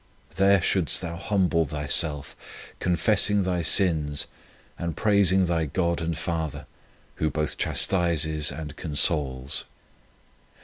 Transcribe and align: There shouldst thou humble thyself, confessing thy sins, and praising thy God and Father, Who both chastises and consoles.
There 0.37 0.63
shouldst 0.63 1.01
thou 1.01 1.15
humble 1.15 1.63
thyself, 1.63 2.35
confessing 2.79 3.43
thy 3.43 3.61
sins, 3.61 4.25
and 4.75 4.97
praising 4.97 5.45
thy 5.45 5.65
God 5.67 6.01
and 6.01 6.17
Father, 6.17 6.65
Who 7.17 7.29
both 7.29 7.55
chastises 7.55 8.51
and 8.51 8.75
consoles. 8.75 9.65